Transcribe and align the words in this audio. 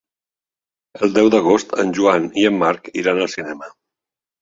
El 1.09 1.13
deu 1.17 1.29
d'agost 1.35 1.77
en 1.85 1.93
Joan 2.01 2.27
i 2.45 2.49
en 2.53 2.61
Marc 2.65 2.93
iran 3.05 3.25
al 3.27 3.35
cinema. 3.39 3.75